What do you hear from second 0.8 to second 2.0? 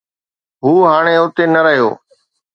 هاڻي اتي نه رهيو.